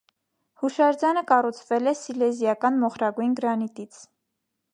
Հուշարձանը 0.61 1.23
կառուցվել 1.31 1.91
է 1.93 1.95
սիլեզիական 1.99 2.81
մոխրագույն 2.87 3.39
գրանիտից։ 3.43 4.03